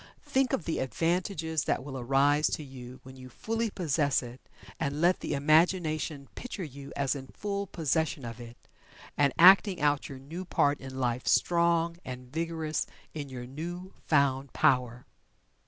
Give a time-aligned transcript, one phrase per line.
[0.23, 4.41] Think of the advantages that will arise to you when you fully possess it,
[4.79, 8.57] and let the imagination picture you as in full possession of it,
[9.15, 14.53] and acting out your new part in life strong and vigorous in your new found
[14.53, 15.05] power.